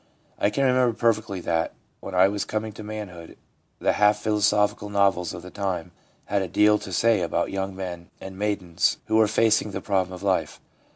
[0.39, 3.37] I can remember perfectly that, when I was coming to manhood,
[3.77, 5.91] the half philosophical novels of the time
[6.25, 9.79] had a deal to say about the young men and maidens who were facing the
[9.81, 10.59] "problem of life."